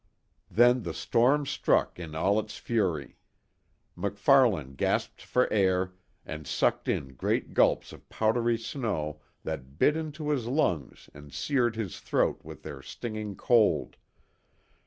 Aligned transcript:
Then 0.49 0.81
the 0.81 0.95
storm 0.95 1.45
struck 1.45 1.99
in 1.99 2.15
all 2.15 2.39
its 2.39 2.57
fury. 2.57 3.17
MacFarlane 3.95 4.73
gasped 4.73 5.21
for 5.21 5.47
air, 5.53 5.93
and 6.25 6.47
sucked 6.47 6.87
in 6.87 7.13
great 7.13 7.53
gulps 7.53 7.93
of 7.93 8.09
powdery 8.09 8.57
snow 8.57 9.21
that 9.43 9.77
bit 9.77 9.95
into 9.95 10.29
his 10.29 10.47
lungs 10.47 11.07
and 11.13 11.31
seared 11.31 11.75
his 11.75 11.99
throat 11.99 12.39
with 12.43 12.63
their 12.63 12.81
stinging 12.81 13.35
cold. 13.35 13.95